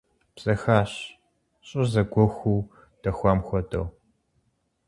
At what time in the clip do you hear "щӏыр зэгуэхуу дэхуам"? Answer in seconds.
1.67-3.39